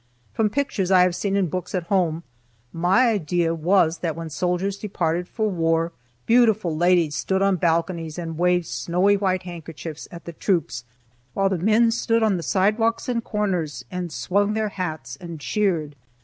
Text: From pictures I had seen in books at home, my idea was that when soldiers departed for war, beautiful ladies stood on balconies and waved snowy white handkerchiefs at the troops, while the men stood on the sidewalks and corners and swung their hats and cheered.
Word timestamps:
From 0.33 0.49
pictures 0.49 0.89
I 0.89 1.03
had 1.03 1.13
seen 1.13 1.35
in 1.35 1.45
books 1.45 1.75
at 1.75 1.83
home, 1.83 2.23
my 2.73 3.05
idea 3.09 3.53
was 3.53 3.99
that 3.99 4.15
when 4.15 4.31
soldiers 4.31 4.79
departed 4.79 5.27
for 5.27 5.47
war, 5.47 5.91
beautiful 6.25 6.75
ladies 6.75 7.13
stood 7.13 7.43
on 7.43 7.57
balconies 7.57 8.17
and 8.17 8.35
waved 8.35 8.65
snowy 8.65 9.15
white 9.15 9.43
handkerchiefs 9.43 10.07
at 10.11 10.25
the 10.25 10.33
troops, 10.33 10.85
while 11.35 11.49
the 11.49 11.59
men 11.59 11.91
stood 11.91 12.23
on 12.23 12.35
the 12.35 12.41
sidewalks 12.41 13.07
and 13.07 13.23
corners 13.23 13.85
and 13.91 14.11
swung 14.11 14.55
their 14.55 14.69
hats 14.69 15.19
and 15.21 15.39
cheered. 15.39 15.95